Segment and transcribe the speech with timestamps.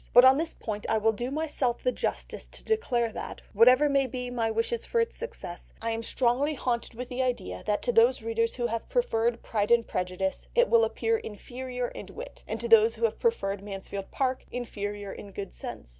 [0.13, 4.07] But on this point I will do myself the justice to declare that, whatever may
[4.07, 7.91] be my wishes for its success, I am strongly haunted with the idea that to
[7.91, 12.59] those readers who have preferred Pride and Prejudice it will appear inferior in wit, and
[12.59, 15.89] to those who have preferred Mansfield Park inferior in good sense."